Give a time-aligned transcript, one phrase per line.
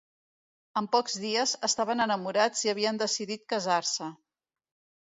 [0.81, 4.15] En pocs dies, estaven enamorats i havien decidit casar-se.